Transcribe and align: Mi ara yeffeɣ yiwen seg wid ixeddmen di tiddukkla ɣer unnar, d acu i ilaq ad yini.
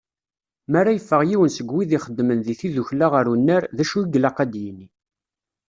Mi 0.69 0.77
ara 0.79 0.95
yeffeɣ 0.95 1.21
yiwen 1.25 1.51
seg 1.57 1.67
wid 1.73 1.91
ixeddmen 1.97 2.39
di 2.45 2.55
tiddukkla 2.59 3.07
ɣer 3.13 3.25
unnar, 3.33 3.63
d 3.75 3.77
acu 3.83 3.97
i 4.01 4.05
ilaq 4.17 4.37
ad 4.43 4.53
yini. 4.61 4.87